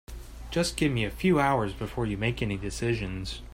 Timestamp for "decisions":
2.57-3.43